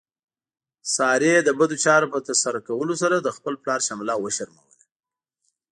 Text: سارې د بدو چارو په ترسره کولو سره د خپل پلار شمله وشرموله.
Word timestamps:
سارې 0.95 1.33
د 1.43 1.49
بدو 1.59 1.75
چارو 1.85 2.11
په 2.13 2.19
ترسره 2.27 2.59
کولو 2.67 2.93
سره 3.01 3.15
د 3.19 3.27
خپل 3.37 3.53
پلار 3.61 3.79
شمله 3.87 4.13
وشرموله. 4.17 4.79